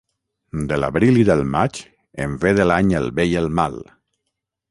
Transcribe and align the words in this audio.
De 0.69 0.77
l'abril 0.79 1.19
i 1.23 1.25
del 1.27 1.43
maig 1.57 1.77
en 2.25 2.33
ve 2.45 2.55
de 2.61 2.67
l'any 2.69 2.91
el 3.01 3.07
bé 3.19 3.27
i 3.35 3.39
el 3.45 3.51
mal. 3.63 3.77